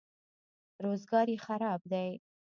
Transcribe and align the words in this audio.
روزګار 0.83 1.27
یې 1.33 1.37
خراب 1.45 1.81
دی. 1.91 2.09